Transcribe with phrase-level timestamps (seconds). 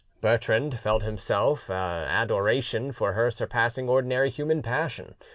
[0.19, 5.13] Bertrand himself felt an adoration for her surpassing ordinary human passion.